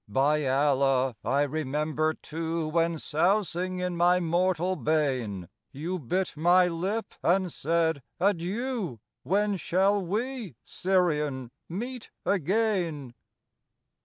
[0.07, 7.13] By Allah, I remember, too, When, sousing in my mortal bain, You bit my lip
[7.21, 13.13] and said, "Adieu, When shall we, Syrian, meet again?"